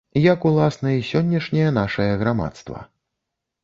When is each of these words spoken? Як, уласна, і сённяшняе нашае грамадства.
Як, 0.21 0.47
уласна, 0.51 0.95
і 1.01 1.05
сённяшняе 1.11 1.69
нашае 1.79 2.11
грамадства. 2.25 2.77